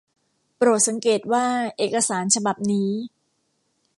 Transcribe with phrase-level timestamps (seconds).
[0.57, 1.45] โปรดสังเกตว่า
[1.77, 2.91] เอกสารฉบับนี้